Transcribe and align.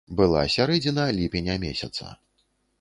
Была 0.21 0.39
сярэдзіна 0.53 1.05
ліпеня 1.19 1.61
месяца. 1.69 2.11